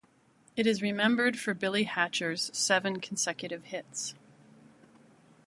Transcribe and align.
It 0.55 0.65
is 0.65 0.81
remembered 0.81 1.37
for 1.37 1.53
Billy 1.53 1.83
Hatcher's 1.83 2.49
seven 2.57 2.99
consecutive 3.01 3.65
hits. 3.65 4.15